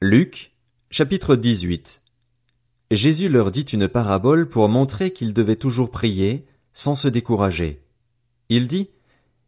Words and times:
Luc, 0.00 0.52
chapitre 0.92 1.34
18 1.34 2.02
Jésus 2.92 3.28
leur 3.28 3.50
dit 3.50 3.62
une 3.62 3.88
parabole 3.88 4.48
pour 4.48 4.68
montrer 4.68 5.10
qu'ils 5.10 5.34
devaient 5.34 5.56
toujours 5.56 5.90
prier, 5.90 6.46
sans 6.72 6.94
se 6.94 7.08
décourager. 7.08 7.82
Il 8.48 8.68
dit, 8.68 8.90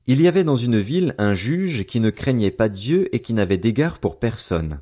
Il 0.09 0.21
y 0.21 0.27
avait 0.27 0.43
dans 0.43 0.57
une 0.57 0.81
ville 0.81 1.15
un 1.19 1.35
juge 1.35 1.85
qui 1.85 2.01
ne 2.01 2.11
craignait 2.11 2.51
pas 2.51 2.69
Dieu 2.69 3.15
et 3.15 3.21
qui 3.21 3.33
n'avait 3.33 3.59
d'égard 3.59 4.01
pour 4.01 4.19
personne. 4.19 4.81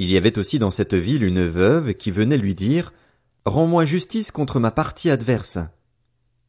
Il 0.00 0.10
y 0.10 0.16
avait 0.16 0.36
aussi 0.40 0.58
dans 0.58 0.72
cette 0.72 0.94
ville 0.94 1.22
une 1.22 1.46
veuve 1.46 1.94
qui 1.94 2.10
venait 2.10 2.36
lui 2.36 2.56
dire, 2.56 2.92
Rends-moi 3.44 3.84
justice 3.84 4.32
contre 4.32 4.58
ma 4.58 4.72
partie 4.72 5.08
adverse. 5.08 5.60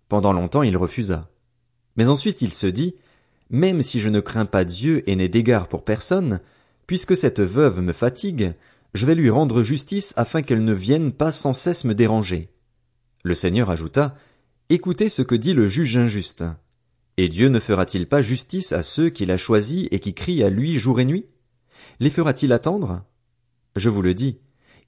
Pendant 0.09 0.33
longtemps 0.33 0.63
il 0.63 0.77
refusa. 0.77 1.29
Mais 1.95 2.07
ensuite 2.07 2.41
il 2.41 2.55
se 2.55 2.65
dit, 2.65 2.95
Même 3.51 3.83
si 3.83 3.99
je 3.99 4.09
ne 4.09 4.19
crains 4.19 4.45
pas 4.45 4.63
Dieu 4.63 5.07
et 5.07 5.15
n'ai 5.15 5.29
d'égard 5.29 5.67
pour 5.67 5.85
personne, 5.85 6.39
Puisque 6.91 7.15
cette 7.15 7.39
veuve 7.39 7.79
me 7.79 7.93
fatigue, 7.93 8.53
je 8.93 9.05
vais 9.05 9.15
lui 9.15 9.29
rendre 9.29 9.63
justice 9.63 10.13
afin 10.17 10.41
qu'elle 10.41 10.65
ne 10.65 10.73
vienne 10.73 11.13
pas 11.13 11.31
sans 11.31 11.53
cesse 11.53 11.85
me 11.85 11.95
déranger. 11.95 12.49
Le 13.23 13.33
Seigneur 13.33 13.69
ajouta, 13.69 14.17
Écoutez 14.67 15.07
ce 15.07 15.21
que 15.21 15.35
dit 15.35 15.53
le 15.53 15.69
juge 15.69 15.95
injuste. 15.95 16.43
Et 17.15 17.29
Dieu 17.29 17.47
ne 17.47 17.61
fera-t-il 17.61 18.09
pas 18.09 18.21
justice 18.21 18.73
à 18.73 18.83
ceux 18.83 19.09
qu'il 19.09 19.31
a 19.31 19.37
choisis 19.37 19.87
et 19.89 20.01
qui 20.01 20.13
crient 20.13 20.43
à 20.43 20.49
lui 20.49 20.77
jour 20.79 20.99
et 20.99 21.05
nuit? 21.05 21.27
Les 22.01 22.09
fera-t-il 22.09 22.51
attendre? 22.51 23.05
Je 23.77 23.89
vous 23.89 24.01
le 24.01 24.13
dis, 24.13 24.39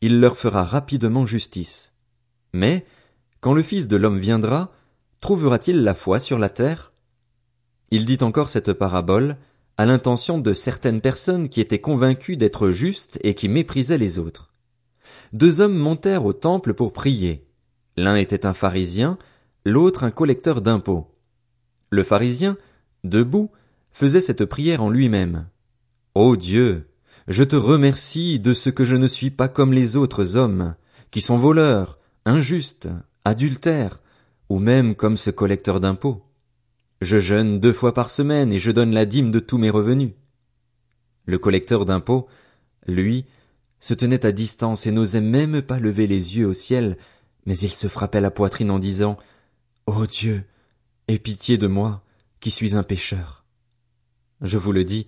il 0.01 0.19
leur 0.19 0.37
fera 0.37 0.65
rapidement 0.65 1.25
justice. 1.25 1.93
Mais, 2.51 2.85
quand 3.39 3.53
le 3.53 3.63
Fils 3.63 3.87
de 3.87 3.95
l'homme 3.95 4.19
viendra, 4.19 4.73
trouvera-t-il 5.21 5.85
la 5.85 5.93
foi 5.95 6.19
sur 6.19 6.37
la 6.37 6.49
terre? 6.49 6.91
Il 7.91 8.05
dit 8.05 8.17
encore 8.19 8.49
cette 8.49 8.73
parabole, 8.73 9.37
à 9.77 9.85
l'intention 9.85 10.37
de 10.39 10.53
certaines 10.53 11.01
personnes 11.01 11.49
qui 11.49 11.61
étaient 11.61 11.81
convaincues 11.81 12.37
d'être 12.37 12.69
justes 12.69 13.19
et 13.23 13.33
qui 13.33 13.49
méprisaient 13.49 13.97
les 13.97 14.19
autres. 14.19 14.53
Deux 15.33 15.61
hommes 15.61 15.77
montèrent 15.77 16.25
au 16.25 16.33
temple 16.33 16.73
pour 16.73 16.93
prier. 16.93 17.47
L'un 17.97 18.15
était 18.15 18.45
un 18.45 18.53
pharisien, 18.53 19.17
l'autre 19.65 20.03
un 20.03 20.11
collecteur 20.11 20.61
d'impôts. 20.61 21.11
Le 21.89 22.03
pharisien, 22.03 22.57
debout, 23.03 23.51
faisait 23.91 24.21
cette 24.21 24.45
prière 24.45 24.83
en 24.83 24.89
lui-même. 24.89 25.47
Ô 26.15 26.35
Dieu, 26.35 26.87
je 27.27 27.43
te 27.43 27.55
remercie 27.55 28.39
de 28.39 28.53
ce 28.53 28.69
que 28.69 28.85
je 28.85 28.95
ne 28.95 29.07
suis 29.07 29.31
pas 29.31 29.47
comme 29.47 29.73
les 29.73 29.95
autres 29.95 30.35
hommes, 30.35 30.75
qui 31.11 31.21
sont 31.21 31.37
voleurs, 31.37 31.97
injustes, 32.25 32.89
adultères, 33.25 34.01
ou 34.49 34.59
même 34.59 34.95
comme 34.95 35.17
ce 35.17 35.29
collecteur 35.29 35.79
d'impôts. 35.79 36.23
Je 37.03 37.19
jeûne 37.19 37.59
deux 37.59 37.73
fois 37.73 37.93
par 37.93 38.09
semaine 38.09 38.53
et 38.53 38.59
je 38.59 38.71
donne 38.71 38.93
la 38.93 39.05
dîme 39.05 39.29
de 39.29 39.39
tous 39.39 39.57
mes 39.57 39.69
revenus. 39.69 40.11
Le 41.25 41.37
collecteur 41.37 41.83
d'impôts, 41.83 42.29
lui, 42.87 43.25
se 43.81 43.93
tenait 43.93 44.25
à 44.25 44.31
distance 44.31 44.87
et 44.87 44.91
n'osait 44.91 45.19
même 45.19 45.61
pas 45.61 45.79
lever 45.79 46.07
les 46.07 46.37
yeux 46.37 46.47
au 46.47 46.53
ciel, 46.53 46.97
mais 47.45 47.57
il 47.57 47.71
se 47.71 47.89
frappait 47.89 48.21
la 48.21 48.31
poitrine 48.31 48.71
en 48.71 48.79
disant 48.79 49.17
Ô 49.85 50.05
Dieu, 50.05 50.45
aie 51.09 51.19
pitié 51.19 51.57
de 51.57 51.67
moi, 51.67 52.05
qui 52.39 52.51
suis 52.51 52.77
un 52.77 52.83
pécheur. 52.83 53.43
Je 54.39 54.57
vous 54.57 54.71
le 54.71 54.85
dis, 54.85 55.07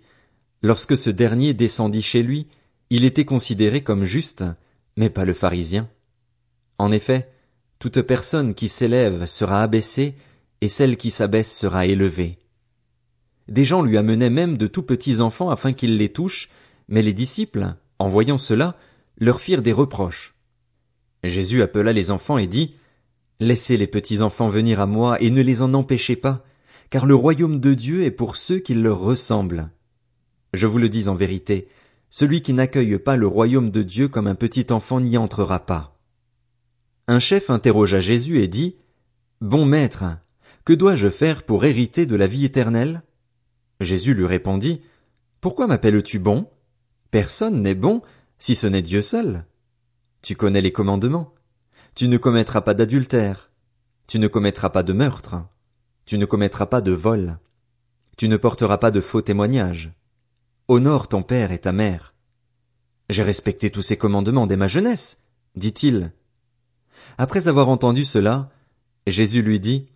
lorsque 0.61 0.97
ce 0.97 1.09
dernier 1.09 1.53
descendit 1.53 2.01
chez 2.01 2.23
lui, 2.23 2.47
il 2.89 3.05
était 3.05 3.23
considéré 3.23 3.83
comme 3.83 4.03
juste, 4.03 4.43
mais 4.97 5.09
pas 5.09 5.23
le 5.23 5.33
pharisien. 5.33 5.89
En 6.77 6.91
effet, 6.91 7.31
toute 7.79 8.01
personne 8.01 8.53
qui 8.53 8.67
s'élève 8.67 9.27
sera 9.27 9.63
abaissée, 9.63 10.15
et 10.61 10.67
celle 10.67 10.97
qui 10.97 11.11
s'abaisse 11.11 11.51
sera 11.51 11.85
élevée. 11.85 12.39
Des 13.47 13.65
gens 13.65 13.81
lui 13.81 13.97
amenaient 13.97 14.29
même 14.29 14.57
de 14.57 14.67
tout 14.67 14.83
petits 14.83 15.21
enfants 15.21 15.49
afin 15.49 15.73
qu'il 15.73 15.97
les 15.97 16.09
touche, 16.09 16.49
mais 16.87 17.01
les 17.01 17.13
disciples, 17.13 17.75
en 17.99 18.09
voyant 18.09 18.37
cela, 18.37 18.75
leur 19.17 19.39
firent 19.39 19.61
des 19.61 19.73
reproches. 19.73 20.35
Jésus 21.23 21.61
appela 21.61 21.93
les 21.93 22.11
enfants 22.11 22.37
et 22.37 22.47
dit, 22.47 22.75
Laissez 23.39 23.77
les 23.77 23.87
petits 23.87 24.21
enfants 24.21 24.47
venir 24.47 24.79
à 24.79 24.85
moi 24.85 25.21
et 25.21 25.29
ne 25.29 25.41
les 25.41 25.61
en 25.61 25.73
empêchez 25.73 26.15
pas, 26.15 26.45
car 26.89 27.05
le 27.05 27.15
royaume 27.15 27.59
de 27.59 27.73
Dieu 27.73 28.03
est 28.03 28.11
pour 28.11 28.37
ceux 28.37 28.59
qui 28.59 28.73
leur 28.73 28.99
ressemblent. 28.99 29.69
Je 30.53 30.67
vous 30.67 30.77
le 30.77 30.87
dis 30.87 31.09
en 31.09 31.15
vérité, 31.15 31.67
celui 32.09 32.41
qui 32.41 32.53
n'accueille 32.53 32.97
pas 32.97 33.17
le 33.17 33.27
royaume 33.27 33.71
de 33.71 33.83
Dieu 33.83 34.07
comme 34.07 34.27
un 34.27 34.35
petit 34.35 34.67
enfant 34.71 35.01
n'y 35.01 35.17
entrera 35.17 35.65
pas. 35.65 35.99
Un 37.07 37.19
chef 37.19 37.49
interrogea 37.49 37.99
Jésus 37.99 38.41
et 38.41 38.47
dit, 38.47 38.77
Bon 39.41 39.65
maître, 39.65 40.05
que 40.65 40.73
dois-je 40.73 41.09
faire 41.09 41.43
pour 41.43 41.63
hériter 41.63 42.07
de 42.07 42.15
la 42.15 42.27
vie 42.27 42.43
éternelle? 42.43 43.03
Jésus 43.79 44.15
lui 44.15 44.25
répondit, 44.25 44.81
Pourquoi 45.39 45.67
m'appelles-tu 45.67 46.17
bon? 46.17 46.49
Personne 47.11 47.61
n'est 47.61 47.75
bon 47.75 48.01
si 48.39 48.55
ce 48.55 48.65
n'est 48.67 48.81
Dieu 48.81 49.01
seul. 49.01 49.45
Tu 50.23 50.35
connais 50.35 50.61
les 50.61 50.71
commandements. 50.71 51.33
Tu 51.93 52.07
ne 52.07 52.17
commettras 52.17 52.61
pas 52.61 52.73
d'adultère. 52.73 53.51
Tu 54.07 54.17
ne 54.17 54.27
commettras 54.27 54.71
pas 54.71 54.81
de 54.81 54.91
meurtre. 54.91 55.35
Tu 56.05 56.17
ne 56.17 56.25
commettras 56.25 56.65
pas 56.65 56.81
de 56.81 56.91
vol. 56.91 57.37
Tu 58.17 58.27
ne 58.27 58.37
porteras 58.37 58.79
pas 58.79 58.91
de 58.91 59.01
faux 59.01 59.21
témoignages. 59.21 59.93
Honore 60.67 61.07
ton 61.07 61.21
père 61.21 61.51
et 61.51 61.59
ta 61.59 61.71
mère. 61.71 62.15
J'ai 63.09 63.23
respecté 63.23 63.69
tous 63.69 63.83
ces 63.83 63.97
commandements 63.97 64.47
dès 64.47 64.57
ma 64.57 64.67
jeunesse, 64.67 65.21
dit-il. 65.55 66.11
Après 67.19 67.47
avoir 67.47 67.69
entendu 67.69 68.03
cela, 68.03 68.49
Jésus 69.05 69.43
lui 69.43 69.59
dit, 69.59 69.89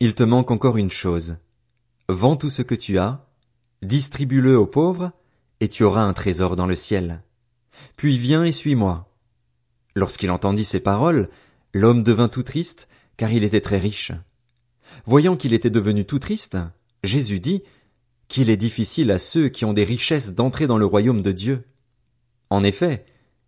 il 0.00 0.14
te 0.14 0.22
manque 0.22 0.50
encore 0.50 0.76
une 0.76 0.90
chose. 0.90 1.36
Vends 2.08 2.36
tout 2.36 2.50
ce 2.50 2.62
que 2.62 2.74
tu 2.74 2.98
as, 2.98 3.26
distribue-le 3.82 4.56
aux 4.56 4.66
pauvres, 4.66 5.12
et 5.60 5.68
tu 5.68 5.82
auras 5.82 6.02
un 6.02 6.12
trésor 6.12 6.56
dans 6.56 6.66
le 6.66 6.76
ciel. 6.76 7.22
Puis 7.96 8.16
viens 8.16 8.44
et 8.44 8.52
suis-moi. 8.52 9.12
Lorsqu'il 9.94 10.30
entendit 10.30 10.64
ces 10.64 10.80
paroles, 10.80 11.28
l'homme 11.74 12.04
devint 12.04 12.28
tout 12.28 12.44
triste, 12.44 12.88
car 13.16 13.32
il 13.32 13.42
était 13.42 13.60
très 13.60 13.78
riche. 13.78 14.12
Voyant 15.04 15.36
qu'il 15.36 15.52
était 15.52 15.70
devenu 15.70 16.04
tout 16.04 16.20
triste, 16.20 16.56
Jésus 17.02 17.40
dit, 17.40 17.62
qu'il 18.28 18.50
est 18.50 18.56
difficile 18.56 19.10
à 19.10 19.18
ceux 19.18 19.48
qui 19.48 19.64
ont 19.64 19.72
des 19.72 19.84
richesses 19.84 20.34
d'entrer 20.34 20.66
dans 20.66 20.78
le 20.78 20.86
royaume 20.86 21.22
de 21.22 21.32
Dieu. 21.32 21.64
En 22.50 22.62
effet, 22.62 23.04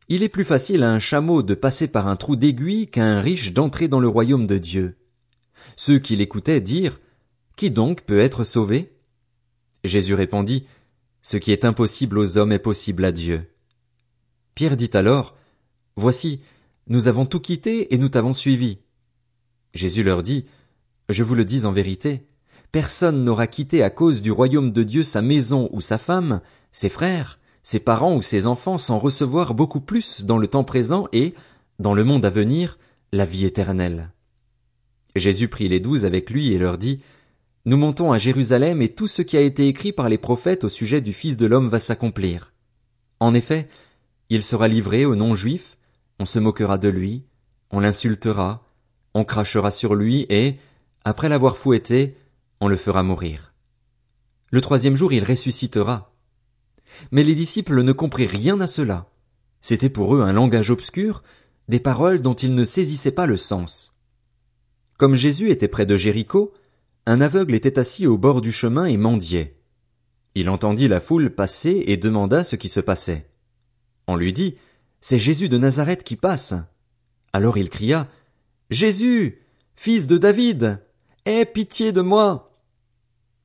il 0.08 0.22
est 0.22 0.28
plus 0.28 0.44
facile 0.44 0.82
à 0.82 0.90
un 0.90 0.98
chameau 0.98 1.42
de 1.42 1.54
passer 1.54 1.86
par 1.86 2.08
un 2.08 2.16
trou 2.16 2.34
d'aiguille 2.34 2.88
qu'à 2.88 3.04
un 3.04 3.20
riche 3.20 3.52
d'entrer 3.52 3.88
dans 3.88 4.00
le 4.00 4.08
royaume 4.08 4.46
de 4.46 4.58
Dieu. 4.58 4.96
Ceux 5.76 5.98
qui 5.98 6.16
l'écoutaient 6.16 6.60
dirent 6.60 7.00
Qui 7.56 7.70
donc 7.70 8.02
peut 8.02 8.20
être 8.20 8.44
sauvé? 8.44 8.92
Jésus 9.84 10.14
répondit 10.14 10.66
Ce 11.22 11.36
qui 11.36 11.52
est 11.52 11.64
impossible 11.64 12.18
aux 12.18 12.38
hommes 12.38 12.52
est 12.52 12.58
possible 12.58 13.04
à 13.04 13.12
Dieu. 13.12 13.50
Pierre 14.54 14.76
dit 14.76 14.90
alors 14.94 15.36
Voici, 15.96 16.40
nous 16.86 17.08
avons 17.08 17.26
tout 17.26 17.40
quitté 17.40 17.94
et 17.94 17.98
nous 17.98 18.08
t'avons 18.08 18.32
suivi. 18.32 18.78
Jésus 19.74 20.02
leur 20.02 20.22
dit 20.22 20.44
Je 21.08 21.22
vous 21.22 21.34
le 21.34 21.44
dis 21.44 21.66
en 21.66 21.72
vérité, 21.72 22.26
personne 22.72 23.24
n'aura 23.24 23.46
quitté 23.46 23.82
à 23.82 23.90
cause 23.90 24.22
du 24.22 24.30
royaume 24.30 24.72
de 24.72 24.82
Dieu 24.82 25.02
sa 25.02 25.22
maison 25.22 25.68
ou 25.72 25.80
sa 25.80 25.98
femme, 25.98 26.40
ses 26.72 26.88
frères, 26.88 27.38
ses 27.62 27.80
parents 27.80 28.16
ou 28.16 28.22
ses 28.22 28.46
enfants 28.46 28.78
sans 28.78 28.98
recevoir 28.98 29.54
beaucoup 29.54 29.80
plus 29.80 30.24
dans 30.24 30.38
le 30.38 30.46
temps 30.46 30.64
présent 30.64 31.06
et, 31.12 31.34
dans 31.78 31.94
le 31.94 32.04
monde 32.04 32.24
à 32.24 32.30
venir, 32.30 32.78
la 33.12 33.24
vie 33.24 33.44
éternelle. 33.44 34.10
Jésus 35.16 35.48
prit 35.48 35.68
les 35.68 35.80
douze 35.80 36.04
avec 36.04 36.30
lui 36.30 36.52
et 36.52 36.58
leur 36.58 36.78
dit, 36.78 37.00
Nous 37.64 37.76
montons 37.76 38.12
à 38.12 38.18
Jérusalem 38.18 38.82
et 38.82 38.88
tout 38.88 39.06
ce 39.06 39.22
qui 39.22 39.36
a 39.36 39.40
été 39.40 39.68
écrit 39.68 39.92
par 39.92 40.08
les 40.08 40.18
prophètes 40.18 40.64
au 40.64 40.68
sujet 40.68 41.00
du 41.00 41.12
Fils 41.12 41.36
de 41.36 41.46
l'homme 41.46 41.68
va 41.68 41.78
s'accomplir. 41.78 42.52
En 43.18 43.34
effet, 43.34 43.68
il 44.28 44.42
sera 44.42 44.68
livré 44.68 45.04
aux 45.04 45.16
non-juifs, 45.16 45.76
on 46.18 46.24
se 46.24 46.38
moquera 46.38 46.78
de 46.78 46.88
lui, 46.88 47.24
on 47.70 47.80
l'insultera, 47.80 48.64
on 49.14 49.24
crachera 49.24 49.70
sur 49.70 49.94
lui 49.94 50.26
et, 50.28 50.56
après 51.04 51.28
l'avoir 51.28 51.56
fouetté, 51.56 52.16
on 52.60 52.68
le 52.68 52.76
fera 52.76 53.02
mourir. 53.02 53.52
Le 54.50 54.60
troisième 54.60 54.96
jour 54.96 55.12
il 55.12 55.24
ressuscitera. 55.24 56.12
Mais 57.12 57.22
les 57.22 57.34
disciples 57.34 57.82
ne 57.82 57.92
comprirent 57.92 58.30
rien 58.30 58.60
à 58.60 58.66
cela. 58.66 59.08
C'était 59.60 59.88
pour 59.88 60.14
eux 60.14 60.22
un 60.22 60.32
langage 60.32 60.70
obscur, 60.70 61.22
des 61.68 61.80
paroles 61.80 62.20
dont 62.20 62.34
ils 62.34 62.54
ne 62.54 62.64
saisissaient 62.64 63.12
pas 63.12 63.26
le 63.26 63.36
sens. 63.36 63.96
Comme 65.00 65.14
Jésus 65.14 65.48
était 65.48 65.66
près 65.66 65.86
de 65.86 65.96
Jéricho, 65.96 66.52
un 67.06 67.22
aveugle 67.22 67.54
était 67.54 67.78
assis 67.78 68.06
au 68.06 68.18
bord 68.18 68.42
du 68.42 68.52
chemin 68.52 68.84
et 68.84 68.98
mendiait. 68.98 69.56
Il 70.34 70.50
entendit 70.50 70.88
la 70.88 71.00
foule 71.00 71.34
passer 71.34 71.84
et 71.86 71.96
demanda 71.96 72.44
ce 72.44 72.54
qui 72.54 72.68
se 72.68 72.80
passait. 72.80 73.30
On 74.08 74.14
lui 74.14 74.34
dit, 74.34 74.56
C'est 75.00 75.18
Jésus 75.18 75.48
de 75.48 75.56
Nazareth 75.56 76.04
qui 76.04 76.16
passe. 76.16 76.52
Alors 77.32 77.56
il 77.56 77.70
cria, 77.70 78.08
Jésus, 78.68 79.40
fils 79.74 80.06
de 80.06 80.18
David, 80.18 80.82
aie 81.24 81.46
pitié 81.46 81.92
de 81.92 82.02
moi. 82.02 82.60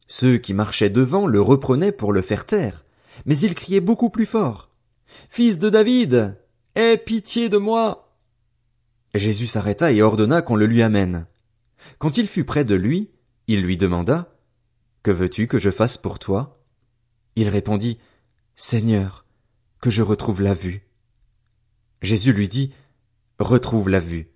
Ceux 0.08 0.38
qui 0.38 0.54
marchaient 0.54 0.90
devant 0.90 1.25
le 1.25 1.40
reprenaient 1.40 1.94
pour 1.94 2.12
le 2.12 2.22
faire 2.22 2.46
taire, 2.46 2.84
mais 3.25 3.38
il 3.38 3.56
criait 3.56 3.80
beaucoup 3.80 4.10
plus 4.10 4.25
fort. 4.25 4.72
Fils 5.30 5.58
de 5.58 5.69
David, 5.69 6.36
aie 6.75 6.98
pitié 6.98 7.48
de 7.48 7.58
moi. 7.58 8.13
Jésus 9.13 9.48
s'arrêta 9.48 9.94
et 9.94 10.01
ordonna 10.01 10.42
qu'on 10.42 10.58
le 10.58 10.66
lui 10.66 10.81
amène. 10.81 11.28
Quand 11.98 12.18
il 12.18 12.28
fut 12.28 12.44
près 12.44 12.66
de 12.66 12.76
lui, 12.76 13.12
il 13.48 13.62
lui 13.62 13.78
demanda 13.78 14.34
Que 15.04 15.12
veux-tu 15.12 15.48
que 15.48 15.60
je 15.60 15.72
fasse 15.72 15.98
pour 15.98 16.20
toi? 16.20 16.64
Il 17.36 17.50
répondit 17.50 17.98
Seigneur, 18.56 19.26
que 19.82 19.90
je 19.90 20.02
retrouve 20.02 20.42
la 20.42 20.54
vue. 20.54 20.88
Jésus 22.02 22.34
lui 22.34 22.48
dit, 22.48 22.72
Retrouve 23.40 23.90
la 23.90 24.00
vue. 24.00 24.30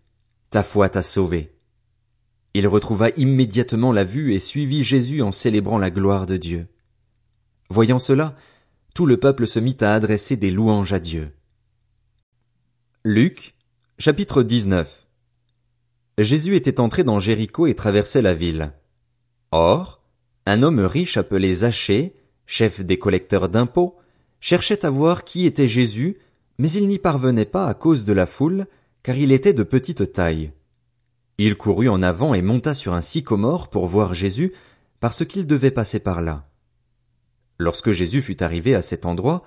Ta 0.50 0.64
foi 0.64 0.90
t'a 0.90 1.02
sauvé. 1.02 1.56
Il 2.54 2.68
retrouva 2.68 3.10
immédiatement 3.16 3.92
la 3.92 4.04
vue 4.04 4.34
et 4.34 4.40
suivit 4.40 4.84
Jésus 4.84 5.22
en 5.22 5.32
célébrant 5.32 5.78
la 5.78 5.92
gloire 5.92 6.26
de 6.26 6.36
Dieu. 6.36 6.68
Voyant 7.70 8.00
cela, 8.00 8.36
tout 8.96 9.06
le 9.06 9.18
peuple 9.18 9.48
se 9.48 9.60
mit 9.60 9.78
à 9.82 9.94
adresser 9.94 10.36
des 10.36 10.52
louanges 10.52 10.92
à 10.92 11.00
Dieu. 11.00 11.32
Luc, 13.04 13.56
chapitre 13.98 14.44
19 14.44 15.08
Jésus 16.24 16.56
était 16.56 16.80
entré 16.80 17.04
dans 17.04 17.20
Jéricho 17.20 17.68
et 17.68 17.76
traversait 17.76 18.22
la 18.22 18.34
ville. 18.34 18.74
Or, 19.52 20.02
un 20.46 20.64
homme 20.64 20.80
riche 20.80 21.18
appelé 21.18 21.54
Zachée, 21.54 22.16
chef 22.46 22.82
des 22.82 22.98
collecteurs 22.98 23.50
d'impôts, 23.50 23.98
cherchait 24.40 24.86
à 24.86 24.90
voir 24.90 25.24
qui 25.24 25.46
était 25.46 25.68
Jésus, 25.68 26.18
mais 26.58 26.72
il 26.72 26.88
n'y 26.88 27.00
parvenait 27.00 27.46
pas 27.46 27.68
à 27.68 27.74
cause 27.74 28.06
de 28.06 28.14
la 28.14 28.26
foule, 28.26 28.68
car 29.04 29.18
il 29.18 29.32
était 29.32 29.54
de 29.54 29.64
petite 29.64 30.14
taille. 30.14 30.52
Il 31.38 31.56
courut 31.56 31.88
en 31.88 32.02
avant 32.02 32.34
et 32.34 32.42
monta 32.42 32.74
sur 32.74 32.94
un 32.94 33.02
sycomore 33.02 33.70
pour 33.70 33.88
voir 33.88 34.14
Jésus, 34.14 34.54
parce 35.00 35.26
qu'il 35.26 35.48
devait 35.48 35.72
passer 35.72 36.00
par 36.00 36.22
là. 36.22 36.50
Lorsque 37.58 37.92
Jésus 37.92 38.22
fut 38.22 38.44
arrivé 38.44 38.76
à 38.76 38.82
cet 38.82 39.06
endroit, 39.06 39.44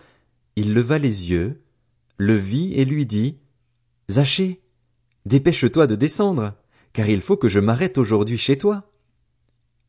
il 0.57 0.73
leva 0.73 0.99
les 0.99 1.31
yeux, 1.31 1.63
le 2.17 2.35
vit 2.35 2.73
et 2.75 2.85
lui 2.85 3.05
dit, 3.05 3.39
Zachée, 4.11 4.63
dépêche-toi 5.27 5.87
de 5.87 5.97
descendre, 5.97 6.55
car 6.93 7.09
il 7.09 7.21
faut 7.21 7.37
que 7.37 7.49
je 7.49 7.61
m'arrête 7.61 7.99
aujourd'hui 7.99 8.39
chez 8.39 8.59
toi. 8.59 8.91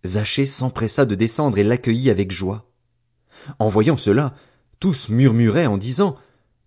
Zachée 0.06 0.46
s'empressa 0.46 1.06
de 1.06 1.16
descendre 1.16 1.58
et 1.58 1.64
l'accueillit 1.64 2.10
avec 2.10 2.32
joie. 2.32 2.70
En 3.60 3.68
voyant 3.68 3.98
cela, 3.98 4.36
tous 4.80 5.10
murmuraient 5.10 5.66
en 5.66 5.78
disant, 5.78 6.18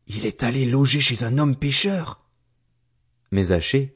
Il 0.07 0.27
est 0.27 0.43
allé 0.43 0.65
loger 0.65 1.01
chez 1.01 1.25
un 1.25 1.39
homme 1.39 1.57
pécheur. 1.57 2.21
Mais 3.31 3.45
Zachée, 3.45 3.95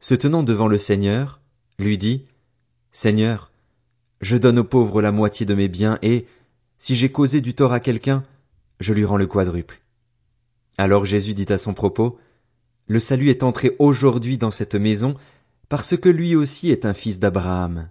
se 0.00 0.14
tenant 0.14 0.42
devant 0.42 0.68
le 0.68 0.78
Seigneur, 0.78 1.40
lui 1.78 1.98
dit, 1.98 2.24
Seigneur, 2.92 3.50
je 4.20 4.36
donne 4.36 4.58
aux 4.58 4.64
pauvres 4.64 5.02
la 5.02 5.12
moitié 5.12 5.46
de 5.46 5.54
mes 5.54 5.68
biens 5.68 5.98
et, 6.02 6.26
si 6.78 6.96
j'ai 6.96 7.10
causé 7.10 7.40
du 7.40 7.54
tort 7.54 7.72
à 7.72 7.80
quelqu'un, 7.80 8.24
je 8.80 8.92
lui 8.92 9.04
rends 9.04 9.16
le 9.16 9.26
quadruple. 9.26 9.80
Alors 10.76 11.04
Jésus 11.04 11.34
dit 11.34 11.52
à 11.52 11.58
son 11.58 11.74
propos, 11.74 12.18
Le 12.86 13.00
salut 13.00 13.30
est 13.30 13.42
entré 13.42 13.74
aujourd'hui 13.78 14.38
dans 14.38 14.52
cette 14.52 14.76
maison, 14.76 15.16
parce 15.68 15.96
que 15.96 16.08
lui 16.08 16.34
aussi 16.34 16.70
est 16.70 16.84
un 16.84 16.94
fils 16.94 17.18
d'Abraham. 17.18 17.90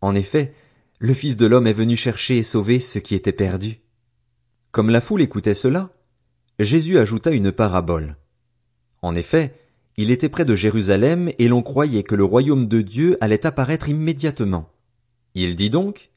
En 0.00 0.14
effet, 0.14 0.54
le 0.98 1.12
Fils 1.12 1.36
de 1.36 1.46
l'homme 1.46 1.66
est 1.66 1.74
venu 1.74 1.96
chercher 1.96 2.38
et 2.38 2.42
sauver 2.42 2.80
ce 2.80 2.98
qui 2.98 3.14
était 3.14 3.32
perdu. 3.32 3.80
Comme 4.72 4.90
la 4.90 5.00
foule 5.00 5.22
écoutait 5.22 5.54
cela, 5.54 5.90
Jésus 6.58 6.98
ajouta 6.98 7.32
une 7.32 7.52
parabole. 7.52 8.16
En 9.02 9.14
effet, 9.14 9.54
il 9.98 10.10
était 10.10 10.30
près 10.30 10.46
de 10.46 10.54
Jérusalem 10.54 11.30
et 11.38 11.48
l'on 11.48 11.62
croyait 11.62 12.02
que 12.02 12.14
le 12.14 12.24
royaume 12.24 12.66
de 12.66 12.80
Dieu 12.80 13.18
allait 13.20 13.46
apparaître 13.46 13.88
immédiatement. 13.88 14.70
Il 15.34 15.54
dit 15.54 15.70
donc, 15.70 16.10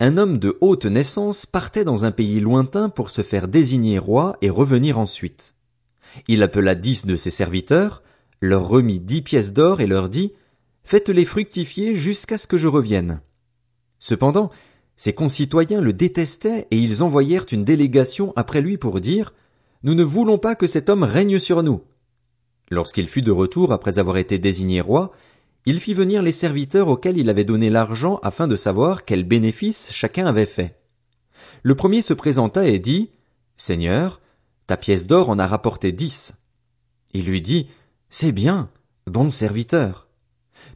un 0.00 0.16
homme 0.16 0.38
de 0.38 0.56
haute 0.60 0.86
naissance 0.86 1.46
partait 1.46 1.84
dans 1.84 2.04
un 2.04 2.12
pays 2.12 2.40
lointain 2.40 2.88
pour 2.88 3.10
se 3.10 3.22
faire 3.22 3.48
désigner 3.48 3.98
roi 3.98 4.36
et 4.42 4.50
revenir 4.50 4.98
ensuite. 4.98 5.54
Il 6.28 6.42
appela 6.42 6.74
dix 6.74 7.06
de 7.06 7.16
ses 7.16 7.30
serviteurs, 7.30 8.02
leur 8.40 8.68
remit 8.68 9.00
dix 9.00 9.22
pièces 9.22 9.52
d'or 9.52 9.80
et 9.80 9.86
leur 9.86 10.08
dit, 10.08 10.32
Faites-les 10.84 11.24
fructifier 11.24 11.94
jusqu'à 11.94 12.36
ce 12.36 12.46
que 12.46 12.58
je 12.58 12.68
revienne. 12.68 13.22
Cependant, 13.98 14.50
ses 14.96 15.14
concitoyens 15.14 15.80
le 15.80 15.92
détestaient 15.92 16.68
et 16.70 16.76
ils 16.76 17.02
envoyèrent 17.02 17.46
une 17.50 17.64
délégation 17.64 18.32
après 18.36 18.60
lui 18.60 18.76
pour 18.76 19.00
dire, 19.00 19.32
Nous 19.82 19.94
ne 19.94 20.04
voulons 20.04 20.38
pas 20.38 20.54
que 20.54 20.66
cet 20.66 20.88
homme 20.90 21.02
règne 21.02 21.38
sur 21.38 21.62
nous. 21.62 21.82
Lorsqu'il 22.70 23.08
fut 23.08 23.22
de 23.22 23.30
retour 23.30 23.72
après 23.72 23.98
avoir 23.98 24.18
été 24.18 24.38
désigné 24.38 24.80
roi, 24.80 25.12
il 25.66 25.80
fit 25.80 25.94
venir 25.94 26.22
les 26.22 26.32
serviteurs 26.32 26.88
auxquels 26.88 27.16
il 27.16 27.30
avait 27.30 27.44
donné 27.44 27.70
l'argent 27.70 28.20
afin 28.22 28.46
de 28.46 28.56
savoir 28.56 29.04
quel 29.04 29.24
bénéfice 29.24 29.90
chacun 29.92 30.26
avait 30.26 30.46
fait. 30.46 30.78
Le 31.62 31.74
premier 31.74 32.02
se 32.02 32.12
présenta 32.12 32.66
et 32.68 32.78
dit, 32.78 33.10
Seigneur, 33.56 34.20
ta 34.66 34.76
pièce 34.76 35.06
d'or 35.06 35.30
en 35.30 35.38
a 35.38 35.46
rapporté 35.46 35.92
dix. 35.92 36.34
Il 37.14 37.24
lui 37.24 37.40
dit, 37.40 37.68
C'est 38.16 38.30
bien, 38.30 38.70
bon 39.08 39.32
serviteur. 39.32 40.06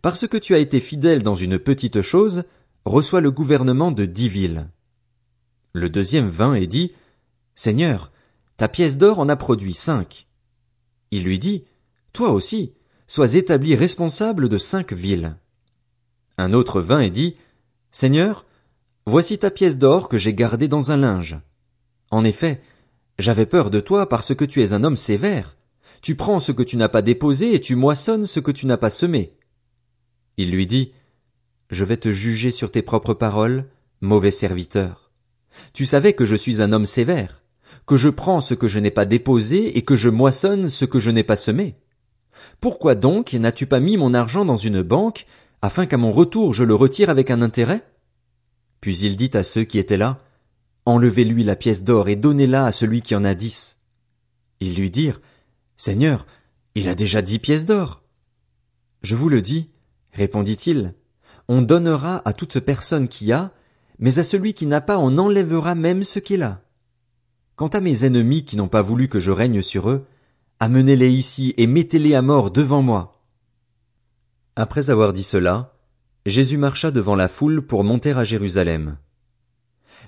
Parce 0.03 0.27
que 0.27 0.37
tu 0.37 0.57
as 0.57 0.59
été 0.59 0.81
fidèle 0.81 1.23
dans 1.23 1.37
une 1.37 1.61
petite 1.61 2.03
chose, 2.03 2.43
reçois 2.85 3.21
le 3.21 3.31
gouvernement 3.31 3.93
de 3.93 4.07
dix 4.07 4.29
villes. 4.29 4.69
Le 5.73 5.89
deuxième 5.89 6.31
vint 6.31 6.55
et 6.55 6.67
dit, 6.67 6.91
Seigneur, 7.55 8.11
ta 8.57 8.67
pièce 8.67 8.97
d'or 8.97 9.21
en 9.21 9.29
a 9.29 9.37
produit 9.37 9.73
cinq. 9.73 10.27
Il 11.13 11.23
lui 11.23 11.39
dit, 11.39 11.63
toi 12.13 12.33
aussi, 12.33 12.75
sois 13.07 13.35
établi 13.35 13.77
responsable 13.77 14.49
de 14.49 14.59
cinq 14.59 14.93
villes. 14.93 15.37
Un 16.39 16.53
autre 16.53 16.81
vint 16.81 17.03
et 17.03 17.11
dit, 17.11 17.37
Seigneur, 17.93 18.47
voici 19.07 19.39
ta 19.39 19.53
pièce 19.53 19.77
d'or 19.77 20.09
que 20.09 20.19
j'ai 20.19 20.35
gardée 20.35 20.67
dans 20.67 20.91
un 20.91 20.97
linge. 20.97 21.39
En 22.11 22.25
effet, 22.25 22.61
j'avais 23.17 23.47
peur 23.47 23.71
de 23.71 23.79
toi 23.79 24.09
parce 24.09 24.35
que 24.35 24.45
tu 24.45 24.61
es 24.61 24.73
un 24.73 24.83
homme 24.83 24.97
sévère. 24.97 25.55
Tu 26.01 26.15
prends 26.15 26.41
ce 26.41 26.53
que 26.53 26.63
tu 26.63 26.77
n'as 26.77 26.89
pas 26.89 27.03
déposé 27.03 27.55
et 27.55 27.61
tu 27.61 27.75
moissonnes 27.75 28.27
ce 28.27 28.41
que 28.41 28.51
tu 28.51 28.67
n'as 28.67 28.77
pas 28.77 28.91
semé. 28.91 29.37
Il 30.37 30.51
lui 30.51 30.67
dit, 30.67 30.93
Je 31.71 31.85
vais 31.85 31.97
te 31.97 32.11
juger 32.11 32.51
sur 32.51 32.71
tes 32.71 32.83
propres 32.83 33.15
paroles, 33.15 33.69
mauvais 34.01 34.31
serviteur. 34.31 35.11
Tu 35.73 35.87
savais 35.87 36.13
que 36.13 36.25
je 36.25 36.37
suis 36.37 36.63
un 36.63 36.73
homme 36.73 36.87
sévère, 36.87 37.43
que 37.87 37.97
je 37.97 38.09
prends 38.09 38.41
ce 38.41 38.55
que 38.55 38.69
je 38.69 38.79
n'ai 38.79 38.91
pas 38.91 39.05
déposé 39.05 39.77
et 39.77 39.83
que 39.83 39.97
je 39.97 40.09
moissonne 40.09 40.69
ce 40.69 40.85
que 40.85 40.99
je 40.99 41.11
n'ai 41.11 41.25
pas 41.25 41.37
semé. 41.37 41.77
Pourquoi 42.61 42.95
donc 42.95 43.33
n'as-tu 43.33 43.67
pas 43.67 43.81
mis 43.81 43.97
mon 43.97 44.15
argent 44.15 44.45
dans 44.45 44.57
une 44.57 44.83
banque, 44.83 45.27
afin 45.63 45.87
qu'à 45.87 45.97
mon 45.97 46.13
retour 46.13 46.55
je 46.55 46.65
le 46.65 46.75
retire 46.75 47.11
avec 47.11 47.31
un 47.31 47.43
intérêt? 47.43 47.85
Puis 48.81 48.99
il 48.99 49.17
dit 49.17 49.31
à 49.35 49.43
ceux 49.43 49.65
qui 49.65 49.79
étaient 49.79 49.97
là, 49.97 50.23
Enlevez-lui 50.87 51.45
la 51.45 51.57
pièce 51.57 51.83
d'or 51.83 52.09
et 52.09 52.17
donnez-la 52.17 52.65
à 52.65 52.73
celui 52.73 53.03
qui 53.03 53.15
en 53.15 53.25
a 53.25 53.35
dix. 53.35 53.77
Ils 54.61 54.75
lui 54.75 54.91
dirent, 54.91 55.21
Seigneur, 55.79 56.27
il 56.75 56.91
a 56.91 56.95
déjà 56.95 57.23
dix 57.23 57.39
pièces 57.39 57.65
d'or. 57.65 58.03
Je 59.03 59.17
vous 59.17 59.31
le 59.31 59.41
dis, 59.41 59.71
répondit-il, 60.13 60.93
on 61.49 61.63
donnera 61.63 62.21
à 62.29 62.35
toute 62.35 62.61
personne 62.61 63.09
qui 63.09 63.33
a, 63.33 63.53
mais 63.99 64.19
à 64.19 64.25
celui 64.25 64.53
qui 64.53 64.67
n'a 64.67 64.83
pas 64.83 64.99
on 64.99 65.17
enlèvera 65.17 65.75
même 65.75 66.05
ce 66.05 66.19
qu'il 66.19 66.43
a. 66.43 66.61
Quant 67.57 67.69
à 67.69 67.81
mes 67.81 68.05
ennemis 68.05 68.45
qui 68.45 68.57
n'ont 68.57 68.69
pas 68.69 68.83
voulu 68.83 69.09
que 69.09 69.21
je 69.21 69.31
règne 69.31 69.63
sur 69.63 69.89
eux, 69.89 70.05
Amenez-les 70.61 71.13
ici 71.13 71.55
et 71.57 71.69
mettez-les 71.69 72.17
à 72.17 72.23
mort 72.23 72.51
devant 72.51 72.83
moi. 72.83 73.23
Après 74.57 74.91
avoir 74.91 75.13
dit 75.13 75.23
cela, 75.23 75.77
Jésus 76.27 76.57
marcha 76.57 76.91
devant 76.91 77.15
la 77.15 77.29
foule 77.29 77.63
pour 77.63 77.85
monter 77.85 78.11
à 78.11 78.25
Jérusalem. 78.25 78.99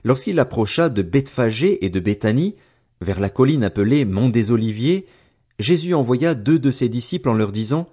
Lorsqu'il 0.03 0.41
approcha 0.41 0.89
de 0.89 1.03
Bethphagée 1.03 1.85
et 1.85 1.89
de 1.89 2.01
Béthanie, 2.01 2.57
vers 3.01 3.21
la 3.21 3.31
colline 3.31 3.63
appelée 3.63 4.05
Mont 4.05 4.29
des 4.29 4.51
Oliviers, 4.51 5.07
Jésus 5.61 5.93
envoya 5.93 6.35
deux 6.35 6.59
de 6.59 6.71
ses 6.71 6.89
disciples 6.89 7.29
en 7.29 7.35
leur 7.35 7.53
disant, 7.53 7.87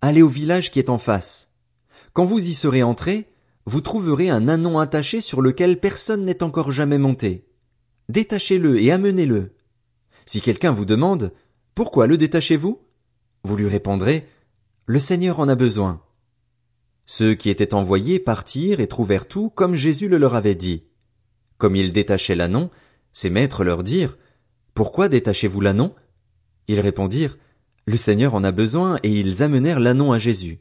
Allez 0.00 0.22
au 0.22 0.28
village 0.28 0.72
qui 0.72 0.80
est 0.80 0.90
en 0.90 0.98
face. 0.98 1.48
Quand 2.12 2.24
vous 2.24 2.48
y 2.48 2.52
serez 2.52 2.82
entrés, 2.82 3.28
vous 3.64 3.80
trouverez 3.80 4.28
un 4.28 4.48
anon 4.48 4.80
attaché 4.80 5.20
sur 5.20 5.40
lequel 5.40 5.78
personne 5.78 6.24
n'est 6.24 6.42
encore 6.42 6.72
jamais 6.72 6.98
monté. 6.98 7.46
Détachez-le 8.08 8.80
et 8.80 8.90
amenez-le. 8.90 9.54
Si 10.26 10.40
quelqu'un 10.40 10.72
vous 10.72 10.84
demande, 10.84 11.32
pourquoi 11.76 12.08
le 12.08 12.16
détachez-vous? 12.16 12.80
Vous 13.44 13.56
lui 13.56 13.68
répondrez, 13.68 14.26
Le 14.86 14.98
Seigneur 14.98 15.38
en 15.38 15.48
a 15.48 15.54
besoin. 15.54 16.02
Ceux 17.06 17.34
qui 17.34 17.50
étaient 17.50 17.74
envoyés 17.74 18.18
partirent 18.18 18.80
et 18.80 18.88
trouvèrent 18.88 19.28
tout 19.28 19.48
comme 19.50 19.76
Jésus 19.76 20.08
le 20.08 20.18
leur 20.18 20.34
avait 20.34 20.56
dit. 20.56 20.82
Comme 21.56 21.76
ils 21.76 21.92
détachaient 21.92 22.34
l'anon, 22.34 22.70
ses 23.12 23.30
maîtres 23.30 23.62
leur 23.62 23.84
dirent, 23.84 24.18
Pourquoi 24.74 25.08
détachez-vous 25.08 25.60
l'anon? 25.60 25.94
Ils 26.68 26.80
répondirent, 26.80 27.38
Le 27.86 27.96
Seigneur 27.96 28.34
en 28.34 28.44
a 28.44 28.52
besoin, 28.52 28.98
et 29.02 29.10
ils 29.10 29.42
amenèrent 29.42 29.80
l'anon 29.80 30.12
à 30.12 30.18
Jésus. 30.18 30.58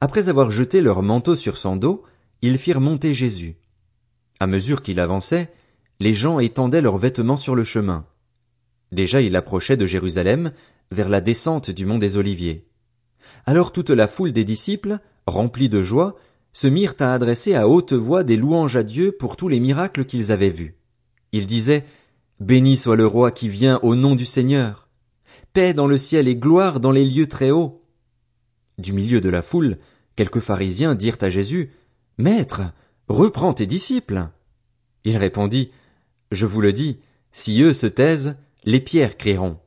Après 0.00 0.28
avoir 0.28 0.50
jeté 0.50 0.80
leur 0.80 1.02
manteau 1.02 1.36
sur 1.36 1.56
son 1.56 1.76
dos, 1.76 2.02
ils 2.42 2.58
firent 2.58 2.80
monter 2.80 3.14
Jésus. 3.14 3.56
À 4.40 4.46
mesure 4.46 4.82
qu'il 4.82 5.00
avançait, 5.00 5.52
les 6.00 6.14
gens 6.14 6.40
étendaient 6.40 6.82
leurs 6.82 6.98
vêtements 6.98 7.36
sur 7.36 7.54
le 7.54 7.64
chemin. 7.64 8.04
Déjà 8.92 9.20
il 9.20 9.36
approchait 9.36 9.76
de 9.76 9.86
Jérusalem, 9.86 10.52
vers 10.90 11.08
la 11.08 11.20
descente 11.20 11.70
du 11.70 11.86
mont 11.86 11.98
des 11.98 12.16
Oliviers. 12.16 12.66
Alors 13.46 13.72
toute 13.72 13.90
la 13.90 14.06
foule 14.06 14.32
des 14.32 14.44
disciples, 14.44 14.98
remplis 15.26 15.68
de 15.68 15.82
joie, 15.82 16.16
se 16.52 16.66
mirent 16.66 16.94
à 17.00 17.14
adresser 17.14 17.54
à 17.54 17.68
haute 17.68 17.92
voix 17.92 18.22
des 18.22 18.36
louanges 18.36 18.76
à 18.76 18.82
Dieu 18.82 19.12
pour 19.12 19.36
tous 19.36 19.48
les 19.48 19.60
miracles 19.60 20.04
qu'ils 20.04 20.30
avaient 20.30 20.50
vus. 20.50 20.76
Ils 21.32 21.46
disaient, 21.46 21.84
Béni 22.40 22.76
soit 22.76 22.96
le 22.96 23.06
roi 23.06 23.30
qui 23.30 23.48
vient 23.48 23.80
au 23.82 23.94
nom 23.94 24.14
du 24.14 24.24
Seigneur. 24.24 24.83
Paix 25.54 25.72
dans 25.72 25.86
le 25.86 25.96
ciel 25.96 26.26
et 26.26 26.34
gloire 26.34 26.80
dans 26.80 26.90
les 26.90 27.04
lieux 27.04 27.28
très 27.28 27.52
hauts. 27.52 27.80
Du 28.76 28.92
milieu 28.92 29.20
de 29.20 29.28
la 29.28 29.40
foule, 29.40 29.78
quelques 30.16 30.40
pharisiens 30.40 30.96
dirent 30.96 31.18
à 31.20 31.30
Jésus, 31.30 31.70
Maître, 32.18 32.72
reprends 33.06 33.54
tes 33.54 33.66
disciples. 33.66 34.30
Il 35.04 35.16
répondit, 35.16 35.70
Je 36.32 36.44
vous 36.44 36.60
le 36.60 36.72
dis, 36.72 36.98
si 37.30 37.62
eux 37.62 37.72
se 37.72 37.86
taisent, 37.86 38.34
les 38.64 38.80
pierres 38.80 39.16
crieront. 39.16 39.60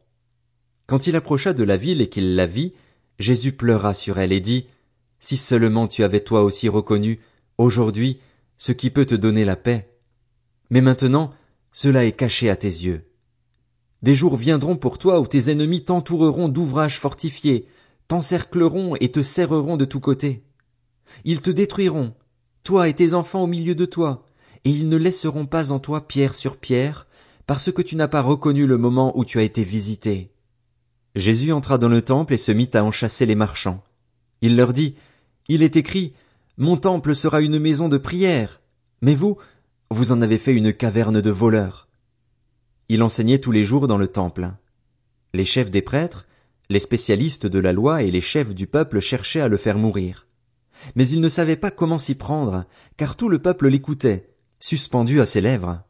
Quand 0.88 1.08
il 1.08 1.16
approcha 1.16 1.54
de 1.54 1.64
la 1.64 1.78
ville 1.78 2.02
et 2.02 2.10
qu'il 2.10 2.36
la 2.36 2.48
vit, 2.48 2.74
Jésus 3.18 3.54
pleura 3.54 3.94
sur 3.94 4.20
elle 4.20 4.34
et 4.34 4.42
dit, 4.42 4.68
Si 5.22 5.38
seulement 5.38 5.88
tu 5.88 6.04
avais 6.04 6.20
toi 6.20 6.44
aussi 6.44 6.68
reconnu, 6.68 7.22
aujourd'hui, 7.58 8.20
ce 8.58 8.74
qui 8.74 8.90
peut 8.90 9.06
te 9.06 9.16
donner 9.16 9.46
la 9.46 9.56
paix. 9.56 9.90
Mais 10.70 10.82
maintenant, 10.82 11.34
cela 11.72 12.04
est 12.04 12.12
caché 12.12 12.50
à 12.50 12.58
tes 12.58 12.68
yeux. 12.68 13.08
Des 14.04 14.16
jours 14.16 14.38
viendront 14.38 14.76
pour 14.76 14.98
toi 14.98 15.20
où 15.20 15.28
tes 15.28 15.50
ennemis 15.50 15.84
t'entoureront 15.84 16.50
d'ouvrages 16.50 17.00
fortifiés, 17.00 17.68
t'encercleront 18.08 18.96
et 19.00 19.12
te 19.12 19.22
serreront 19.22 19.78
de 19.78 19.86
tous 19.86 20.00
côtés. 20.00 20.44
Ils 21.26 21.42
te 21.42 21.50
détruiront, 21.50 22.14
toi 22.64 22.88
et 22.88 22.94
tes 22.94 23.14
enfants 23.14 23.44
au 23.44 23.48
milieu 23.48 23.76
de 23.76 23.86
toi, 23.86 24.26
et 24.66 24.70
ils 24.70 24.90
ne 24.90 24.98
laisseront 24.98 25.46
pas 25.46 25.72
en 25.72 25.80
toi 25.80 26.08
pierre 26.08 26.36
sur 26.36 26.58
pierre, 26.58 27.08
parce 27.48 27.72
que 27.72 27.82
tu 27.82 27.96
n'as 27.96 28.08
pas 28.08 28.22
reconnu 28.22 28.68
le 28.68 28.78
moment 28.78 29.18
où 29.18 29.26
tu 29.26 29.40
as 29.40 29.44
été 29.44 29.64
visité. 29.64 30.32
Jésus 31.16 31.52
entra 31.52 31.78
dans 31.78 31.90
le 31.90 32.02
temple 32.02 32.34
et 32.34 32.38
se 32.38 32.52
mit 32.52 32.70
à 32.74 32.84
en 32.84 32.92
chasser 32.92 33.26
les 33.26 33.36
marchands. 33.36 33.84
Il 34.42 34.56
leur 34.56 34.74
dit, 34.74 34.96
Il 35.48 35.64
est 35.64 35.76
écrit, 35.76 36.14
Mon 36.58 36.78
temple 36.78 37.16
sera 37.16 37.42
une 37.42 37.58
maison 37.58 37.90
de 37.90 37.98
prière. 37.98 38.62
Mais 39.02 39.16
vous, 39.16 39.38
vous 39.90 40.12
en 40.12 40.22
avez 40.22 40.38
fait 40.38 40.54
une 40.54 40.74
caverne 40.74 41.22
de 41.22 41.32
voleurs. 41.32 41.87
Il 42.90 43.04
enseignait 43.04 43.40
tous 43.40 43.52
les 43.52 43.66
jours 43.66 43.88
dans 43.88 43.98
le 43.98 44.08
temple. 44.08 44.52
Les 45.34 45.46
chefs 45.46 45.70
des 45.70 45.82
prêtres, 45.82 46.26
les 46.70 46.80
spécialistes 46.80 47.46
de 47.46 47.60
la 47.60 47.74
loi 47.74 48.04
et 48.04 48.12
les 48.12 48.22
chefs 48.22 48.56
du 48.56 48.68
peuple 48.68 49.00
cherchaient 49.00 49.42
à 49.42 49.48
le 49.48 49.58
faire 49.58 49.78
mourir. 49.78 50.28
Mais 50.96 51.08
ils 51.08 51.22
ne 51.22 51.30
savaient 51.30 51.56
pas 51.56 51.72
comment 51.72 52.00
s'y 52.00 52.16
prendre, 52.16 52.66
car 52.96 53.16
tout 53.16 53.30
le 53.30 53.40
peuple 53.40 53.68
l'écoutait, 53.68 54.30
suspendu 54.60 55.20
à 55.20 55.26
ses 55.26 55.42
lèvres. 55.42 55.84